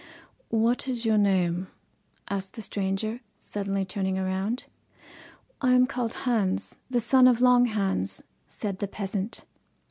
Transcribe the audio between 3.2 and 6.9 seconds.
suddenly turning round. 'I am called Hans,